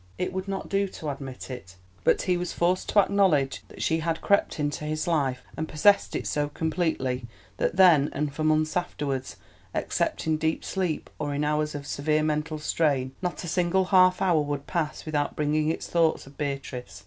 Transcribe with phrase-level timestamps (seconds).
[0.17, 1.75] It would not do to admit it.
[2.03, 6.15] But he was forced to acknowledge that she had crept into his life and possessed
[6.15, 7.27] it so completely
[7.57, 9.35] that then and for months afterwards,
[9.75, 14.23] except in deep sleep or in hours of severe mental strain, not a single half
[14.23, 16.99] hour would pass without bringing its thought of Beatrice.